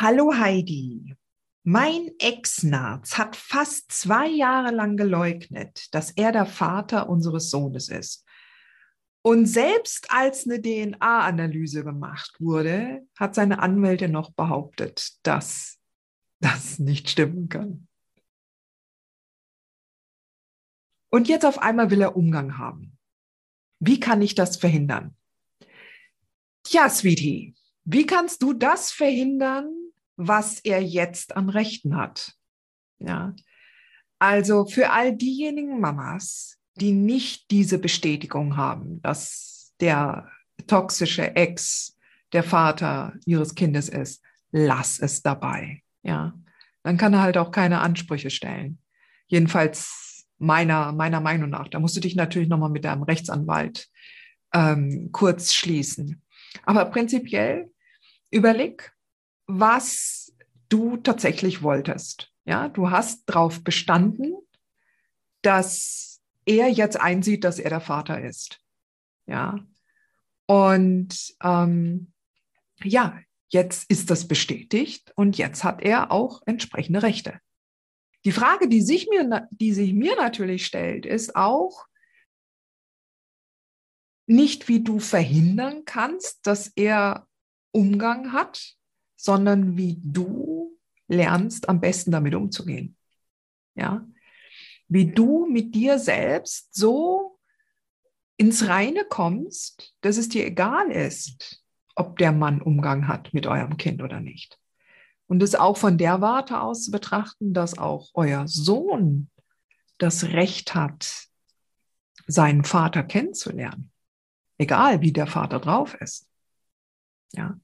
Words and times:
Hallo 0.00 0.32
Heidi. 0.32 1.16
Mein 1.64 2.12
Ex-Narz 2.20 3.18
hat 3.18 3.34
fast 3.34 3.90
zwei 3.90 4.28
Jahre 4.28 4.72
lang 4.72 4.96
geleugnet, 4.96 5.92
dass 5.92 6.12
er 6.12 6.30
der 6.30 6.46
Vater 6.46 7.08
unseres 7.08 7.50
Sohnes 7.50 7.88
ist. 7.88 8.24
Und 9.22 9.46
selbst 9.46 10.12
als 10.12 10.46
eine 10.46 10.62
DNA-Analyse 10.62 11.82
gemacht 11.82 12.36
wurde, 12.38 13.08
hat 13.18 13.34
seine 13.34 13.58
Anwälte 13.58 14.08
noch 14.08 14.30
behauptet, 14.30 15.18
dass 15.24 15.80
das 16.38 16.78
nicht 16.78 17.10
stimmen 17.10 17.48
kann. 17.48 17.88
Und 21.10 21.26
jetzt 21.26 21.44
auf 21.44 21.58
einmal 21.58 21.90
will 21.90 22.02
er 22.02 22.16
Umgang 22.16 22.56
haben. 22.56 22.96
Wie 23.80 23.98
kann 23.98 24.22
ich 24.22 24.36
das 24.36 24.58
verhindern? 24.58 25.16
Tja, 26.62 26.88
Sweetie, 26.88 27.56
wie 27.82 28.06
kannst 28.06 28.42
du 28.42 28.52
das 28.52 28.92
verhindern, 28.92 29.77
was 30.18 30.58
er 30.60 30.82
jetzt 30.82 31.36
an 31.36 31.48
Rechten 31.48 31.96
hat. 31.96 32.34
Ja. 32.98 33.34
Also 34.18 34.66
für 34.66 34.90
all 34.90 35.16
diejenigen 35.16 35.80
Mamas, 35.80 36.58
die 36.74 36.92
nicht 36.92 37.50
diese 37.52 37.78
Bestätigung 37.78 38.56
haben, 38.56 39.00
dass 39.00 39.72
der 39.80 40.28
toxische 40.66 41.36
Ex 41.36 41.96
der 42.32 42.42
Vater 42.42 43.14
ihres 43.24 43.54
Kindes 43.54 43.88
ist, 43.88 44.22
lass 44.50 44.98
es 44.98 45.22
dabei. 45.22 45.82
Ja. 46.02 46.34
Dann 46.82 46.96
kann 46.96 47.14
er 47.14 47.22
halt 47.22 47.38
auch 47.38 47.52
keine 47.52 47.80
Ansprüche 47.80 48.30
stellen. 48.30 48.78
Jedenfalls 49.28 50.26
meiner, 50.38 50.92
meiner 50.92 51.20
Meinung 51.20 51.50
nach. 51.50 51.68
Da 51.68 51.78
musst 51.78 51.96
du 51.96 52.00
dich 52.00 52.16
natürlich 52.16 52.48
nochmal 52.48 52.70
mit 52.70 52.84
deinem 52.84 53.04
Rechtsanwalt 53.04 53.88
ähm, 54.52 55.10
kurz 55.12 55.52
schließen. 55.52 56.22
Aber 56.64 56.86
prinzipiell 56.86 57.70
überleg, 58.30 58.92
was 59.48 60.32
du 60.68 60.98
tatsächlich 60.98 61.62
wolltest. 61.62 62.32
Ja, 62.44 62.68
du 62.68 62.90
hast 62.90 63.28
darauf 63.28 63.64
bestanden, 63.64 64.34
dass 65.42 66.20
er 66.44 66.68
jetzt 66.68 67.00
einsieht, 67.00 67.44
dass 67.44 67.58
er 67.58 67.70
der 67.70 67.80
Vater 67.80 68.22
ist. 68.22 68.60
Ja. 69.26 69.58
Und 70.46 71.34
ähm, 71.42 72.12
ja, 72.82 73.18
jetzt 73.48 73.90
ist 73.90 74.10
das 74.10 74.28
bestätigt 74.28 75.12
und 75.16 75.36
jetzt 75.36 75.64
hat 75.64 75.82
er 75.82 76.12
auch 76.12 76.42
entsprechende 76.46 77.02
Rechte. 77.02 77.40
Die 78.24 78.32
Frage, 78.32 78.68
die 78.68 78.82
sich 78.82 79.08
mir, 79.08 79.48
die 79.50 79.72
sich 79.72 79.92
mir 79.92 80.16
natürlich 80.16 80.66
stellt, 80.66 81.06
ist 81.06 81.36
auch 81.36 81.86
nicht, 84.26 84.68
wie 84.68 84.84
du 84.84 84.98
verhindern 84.98 85.84
kannst, 85.86 86.46
dass 86.46 86.68
er 86.76 87.26
Umgang 87.72 88.32
hat 88.32 88.77
sondern 89.18 89.76
wie 89.76 90.00
du 90.02 90.78
lernst, 91.08 91.68
am 91.68 91.80
besten 91.80 92.12
damit 92.12 92.34
umzugehen. 92.34 92.96
Ja, 93.74 94.06
wie 94.88 95.06
du 95.06 95.46
mit 95.46 95.74
dir 95.74 95.98
selbst 95.98 96.74
so 96.74 97.38
ins 98.36 98.68
Reine 98.68 99.04
kommst, 99.04 99.94
dass 100.00 100.16
es 100.16 100.28
dir 100.28 100.46
egal 100.46 100.90
ist, 100.90 101.62
ob 101.94 102.16
der 102.18 102.32
Mann 102.32 102.62
Umgang 102.62 103.08
hat 103.08 103.34
mit 103.34 103.46
eurem 103.46 103.76
Kind 103.76 104.02
oder 104.02 104.20
nicht. 104.20 104.58
Und 105.26 105.42
es 105.42 105.54
auch 105.54 105.76
von 105.76 105.98
der 105.98 106.20
Warte 106.20 106.60
aus 106.60 106.84
zu 106.84 106.90
betrachten, 106.90 107.52
dass 107.52 107.76
auch 107.76 108.10
euer 108.14 108.46
Sohn 108.46 109.28
das 109.98 110.24
Recht 110.24 110.74
hat, 110.74 111.26
seinen 112.26 112.64
Vater 112.64 113.02
kennenzulernen. 113.02 113.90
Egal, 114.58 115.00
wie 115.00 115.12
der 115.12 115.26
Vater 115.26 115.58
drauf 115.58 115.94
ist. 115.94 116.28
Ja. 117.32 117.58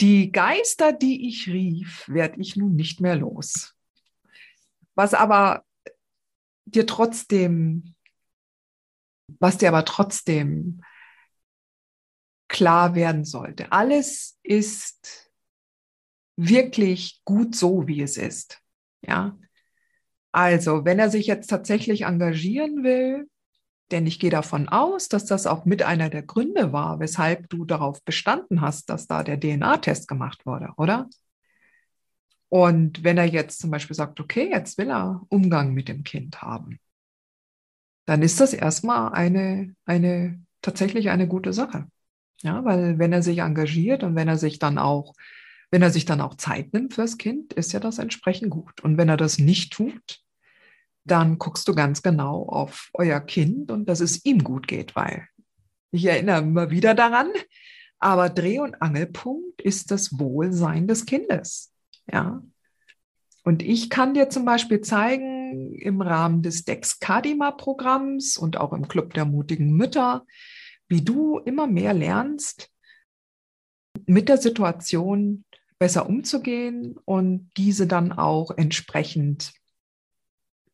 Die 0.00 0.30
Geister, 0.30 0.92
die 0.92 1.28
ich 1.28 1.48
rief, 1.48 2.08
werde 2.08 2.40
ich 2.40 2.56
nun 2.56 2.76
nicht 2.76 3.00
mehr 3.00 3.16
los. 3.16 3.74
Was 4.94 5.14
aber 5.14 5.64
dir 6.66 6.86
trotzdem, 6.86 7.94
was 9.40 9.58
dir 9.58 9.68
aber 9.68 9.84
trotzdem 9.84 10.82
klar 12.48 12.94
werden 12.94 13.24
sollte. 13.24 13.70
Alles 13.72 14.38
ist 14.42 15.30
wirklich 16.36 17.20
gut 17.24 17.54
so, 17.54 17.86
wie 17.86 18.02
es 18.02 18.16
ist. 18.16 18.60
Ja. 19.02 19.38
Also, 20.32 20.84
wenn 20.84 20.98
er 20.98 21.10
sich 21.10 21.26
jetzt 21.26 21.48
tatsächlich 21.48 22.02
engagieren 22.02 22.82
will, 22.82 23.28
denn 23.90 24.06
ich 24.06 24.18
gehe 24.18 24.30
davon 24.30 24.68
aus, 24.68 25.08
dass 25.08 25.24
das 25.24 25.46
auch 25.46 25.64
mit 25.64 25.82
einer 25.82 26.10
der 26.10 26.22
Gründe 26.22 26.72
war, 26.72 27.00
weshalb 27.00 27.48
du 27.48 27.64
darauf 27.64 28.02
bestanden 28.04 28.60
hast, 28.60 28.90
dass 28.90 29.06
da 29.06 29.22
der 29.22 29.40
DNA-Test 29.40 30.08
gemacht 30.08 30.44
wurde, 30.46 30.72
oder? 30.76 31.08
Und 32.48 33.04
wenn 33.04 33.18
er 33.18 33.26
jetzt 33.26 33.60
zum 33.60 33.70
Beispiel 33.70 33.96
sagt, 33.96 34.20
okay, 34.20 34.50
jetzt 34.50 34.78
will 34.78 34.90
er 34.90 35.22
Umgang 35.28 35.74
mit 35.74 35.88
dem 35.88 36.02
Kind 36.02 36.40
haben, 36.42 36.78
dann 38.06 38.22
ist 38.22 38.40
das 38.40 38.54
erstmal 38.54 39.12
eine, 39.12 39.74
eine, 39.84 40.42
tatsächlich 40.62 41.10
eine 41.10 41.28
gute 41.28 41.52
Sache. 41.52 41.86
Ja, 42.42 42.64
weil 42.64 42.98
wenn 42.98 43.12
er 43.12 43.22
sich 43.22 43.38
engagiert 43.38 44.02
und 44.02 44.14
wenn 44.14 44.28
er 44.28 44.38
sich 44.38 44.58
dann 44.58 44.78
auch, 44.78 45.12
wenn 45.70 45.82
er 45.82 45.90
sich 45.90 46.04
dann 46.04 46.20
auch 46.20 46.36
Zeit 46.36 46.72
nimmt 46.72 46.94
fürs 46.94 47.18
Kind, 47.18 47.52
ist 47.52 47.72
ja 47.72 47.80
das 47.80 47.98
entsprechend 47.98 48.50
gut. 48.50 48.80
Und 48.80 48.96
wenn 48.96 49.08
er 49.08 49.16
das 49.16 49.38
nicht 49.38 49.72
tut, 49.72 50.22
dann 51.10 51.38
guckst 51.38 51.66
du 51.68 51.74
ganz 51.74 52.02
genau 52.02 52.44
auf 52.44 52.90
euer 52.94 53.20
Kind 53.20 53.70
und 53.70 53.88
dass 53.88 54.00
es 54.00 54.24
ihm 54.24 54.44
gut 54.44 54.68
geht, 54.68 54.96
weil 54.96 55.26
ich 55.90 56.04
erinnere 56.04 56.42
immer 56.42 56.70
wieder 56.70 56.94
daran, 56.94 57.28
aber 57.98 58.28
Dreh- 58.28 58.60
und 58.60 58.80
Angelpunkt 58.80 59.60
ist 59.62 59.90
das 59.90 60.18
Wohlsein 60.18 60.86
des 60.86 61.06
Kindes. 61.06 61.72
Ja. 62.10 62.42
Und 63.44 63.62
ich 63.62 63.90
kann 63.90 64.14
dir 64.14 64.28
zum 64.28 64.44
Beispiel 64.44 64.82
zeigen, 64.82 65.74
im 65.74 66.02
Rahmen 66.02 66.42
des 66.42 66.64
Dex 66.64 67.00
Kadima-Programms 67.00 68.36
und 68.36 68.58
auch 68.58 68.72
im 68.72 68.88
Club 68.88 69.14
der 69.14 69.24
mutigen 69.24 69.72
Mütter, 69.72 70.26
wie 70.88 71.02
du 71.02 71.38
immer 71.38 71.66
mehr 71.66 71.94
lernst, 71.94 72.70
mit 74.06 74.28
der 74.28 74.38
Situation 74.38 75.44
besser 75.78 76.08
umzugehen 76.08 76.98
und 77.04 77.50
diese 77.56 77.86
dann 77.86 78.12
auch 78.12 78.50
entsprechend 78.56 79.52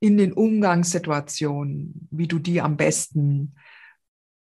in 0.00 0.16
den 0.16 0.32
Umgangssituationen, 0.32 2.08
wie 2.10 2.26
du 2.26 2.38
die 2.38 2.60
am 2.60 2.76
besten 2.76 3.54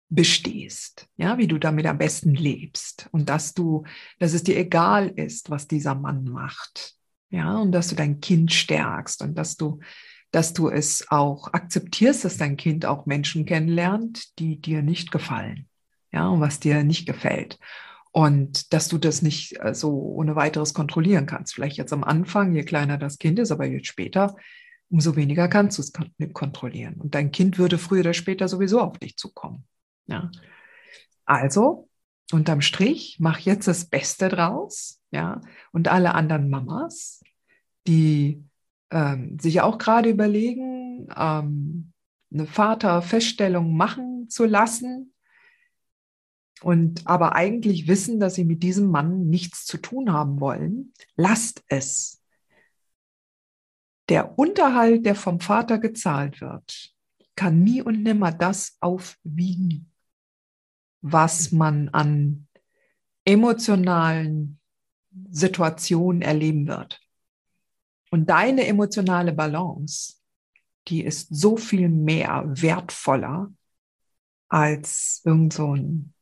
bestehst, 0.09 1.09
ja, 1.17 1.37
wie 1.39 1.49
du 1.49 1.59
damit 1.59 1.87
am 1.87 1.99
besten 1.99 2.35
lebst 2.35 3.09
und 3.11 3.29
dass 3.29 3.55
du, 3.55 3.85
dass 4.19 4.35
es 4.35 4.43
dir 4.43 4.57
egal 4.57 5.09
ist, 5.09 5.51
was 5.51 5.67
dieser 5.67 5.95
Mann 5.95 6.25
macht, 6.25 6.95
ja, 7.31 7.57
und 7.57 7.73
dass 7.73 7.89
du 7.89 7.97
dein 7.97 8.21
Kind 8.21 8.53
stärkst 8.53 9.23
und 9.23 9.37
dass 9.37 9.57
du, 9.57 9.81
dass 10.31 10.53
du 10.53 10.69
es 10.69 11.07
auch 11.11 11.53
akzeptierst, 11.53 12.25
dass 12.25 12.37
dein 12.37 12.57
Kind 12.57 12.87
auch 12.87 13.07
Menschen 13.07 13.47
kennenlernt, 13.47 14.39
die 14.39 14.61
dir 14.61 14.83
nicht 14.83 15.11
gefallen, 15.11 15.69
ja, 16.13 16.29
und 16.29 16.41
was 16.41 16.61
dir 16.61 16.85
nicht 16.85 17.07
gefällt. 17.07 17.59
Und 18.13 18.73
dass 18.73 18.89
du 18.89 18.97
das 18.97 19.21
nicht 19.21 19.61
äh, 19.61 19.75
so 19.75 19.91
ohne 19.91 20.37
weiteres 20.37 20.73
kontrollieren 20.73 21.27
kannst. 21.27 21.55
Vielleicht 21.55 21.77
jetzt 21.77 21.93
am 21.93 22.03
Anfang, 22.03 22.55
je 22.55 22.63
kleiner 22.63 22.97
das 22.97 23.19
Kind 23.19 23.39
ist, 23.39 23.51
aber 23.51 23.67
jetzt 23.67 23.89
später 23.89 24.37
umso 24.91 25.17
weniger 25.17 25.49
kannst 25.49 25.79
du 25.79 25.83
es 25.83 25.93
kontrollieren. 26.33 26.95
Und 27.01 27.15
dein 27.15 27.33
Kind 27.33 27.59
würde 27.59 27.79
früher 27.79 28.01
oder 28.01 28.15
später 28.15 28.49
sowieso 28.49 28.81
auf 28.81 28.99
dich 28.99 29.17
zukommen. 29.17 29.65
Ja. 30.07 30.31
Also, 31.25 31.89
unterm 32.33 32.61
Strich, 32.61 33.17
mach 33.19 33.39
jetzt 33.41 33.69
das 33.69 33.87
Beste 33.87 34.29
draus. 34.29 35.01
Ja. 35.11 35.41
Und 35.73 35.89
alle 35.89 36.15
anderen 36.15 36.49
Mamas, 36.49 37.23
die 37.87 38.45
ähm, 38.91 39.39
sich 39.41 39.61
auch 39.61 39.79
gerade 39.79 40.11
überlegen, 40.11 41.09
ähm, 41.17 41.93
eine 42.33 42.47
Vaterfeststellung 42.47 43.77
machen 43.77 44.29
zu 44.29 44.45
lassen 44.45 45.13
und 46.63 47.07
aber 47.07 47.35
eigentlich 47.35 47.87
wissen, 47.87 48.19
dass 48.19 48.35
sie 48.35 48.45
mit 48.45 48.63
diesem 48.63 48.91
Mann 48.91 49.29
nichts 49.29 49.67
zu 49.67 49.79
tun 49.79 50.13
haben 50.13 50.41
wollen, 50.41 50.93
lasst 51.17 51.63
es. 51.69 52.16
Der 54.09 54.39
Unterhalt, 54.39 55.05
der 55.05 55.15
vom 55.15 55.41
Vater 55.41 55.79
gezahlt 55.79 56.41
wird, 56.41 56.95
kann 57.35 57.63
nie 57.63 57.83
und 57.83 58.03
nimmer 58.03 58.33
das 58.33 58.77
aufwiegen, 58.81 59.93
was 61.01 61.53
man 61.53 61.89
an 61.91 62.47
emotionalen 63.25 64.61
Situationen 65.31 66.23
erleben 66.23 66.67
wird. 66.67 67.01
Und 68.11 68.31
deine 68.31 68.67
emotionale 68.67 69.33
Balance, 69.33 70.15
die 70.89 71.03
ist 71.03 71.29
so 71.35 71.57
viel 71.57 71.89
mehr 71.89 72.45
wertvoller 72.47 73.53
als 74.49 75.21
irgend 75.25 75.53
so 75.53 75.75
ein 75.75 76.15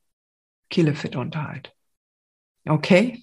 Killefit-Unterhalt. 0.70 1.76
Okay? 2.66 3.22